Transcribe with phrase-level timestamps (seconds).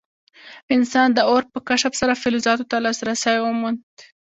[0.75, 3.79] انسان د اور په کشف سره فلزاتو ته لاسرسی وموند.